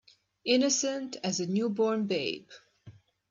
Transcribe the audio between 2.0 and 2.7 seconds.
babe.